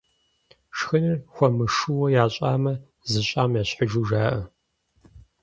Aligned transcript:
Шхыныр 0.77 1.17
хуэмышууэ 1.33 2.07
ящӀамэ, 2.23 2.73
зыщӀам 3.11 3.51
ещхьыжу 3.61 4.03
жаӀэ. 4.09 4.41